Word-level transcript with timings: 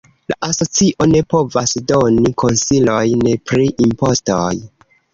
La 0.31 0.35
asocio 0.45 1.07
ne 1.11 1.21
povas 1.33 1.75
doni 1.93 2.33
konsilojn 2.45 3.31
pri 3.53 3.71
impostoj. 3.89 4.53